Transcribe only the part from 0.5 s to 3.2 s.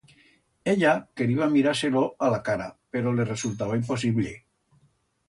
Ella queriba mirar-se-lo a la cara, pero